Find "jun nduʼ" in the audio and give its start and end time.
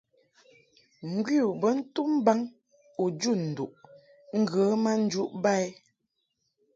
3.19-3.71